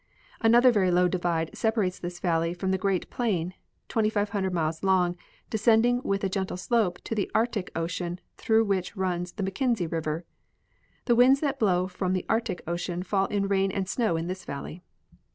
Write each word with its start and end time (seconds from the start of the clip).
Another 0.41 0.71
very 0.71 0.89
Ioav 0.89 1.11
divide 1.11 1.51
sei^arates 1.51 2.01
this 2.01 2.19
valley 2.19 2.55
from 2.55 2.71
the 2.71 2.79
great 2.79 3.07
plain, 3.11 3.53
2,500 3.87 4.51
miles 4.51 4.81
long, 4.81 5.15
descending 5.51 6.01
with 6.03 6.23
a 6.23 6.27
gentle 6.27 6.57
slope 6.57 6.97
to 7.03 7.13
the 7.13 7.29
Arctic 7.35 7.69
ocean, 7.75 8.19
through 8.35 8.65
which 8.65 8.95
runs 8.97 9.33
the 9.33 9.43
Mackenzie 9.43 9.85
river. 9.85 10.25
The 11.05 11.13
winds 11.15 11.39
that 11.41 11.59
blow 11.59 11.87
from 11.87 12.13
the 12.13 12.25
Arctic 12.27 12.63
ocean 12.65 13.03
fall 13.03 13.27
in 13.27 13.47
rain 13.47 13.71
and 13.71 13.87
snow 13.87 14.17
in 14.17 14.25
this 14.25 14.43
valley. 14.43 14.81